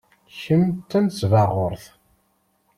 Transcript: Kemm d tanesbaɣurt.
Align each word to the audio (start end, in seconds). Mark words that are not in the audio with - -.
Kemm 0.41 0.63
d 0.71 0.77
tanesbaɣurt. 0.89 1.83